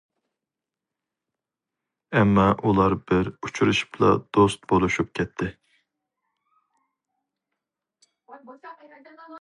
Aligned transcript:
ئەمما 2.21 2.45
ئۇلار 2.69 2.95
بىر 3.11 3.29
ئۇچرىشىپلا 3.47 4.11
دوست 4.39 4.67
بولۇشۇپ 4.73 5.13
كەتتى. 5.21 5.53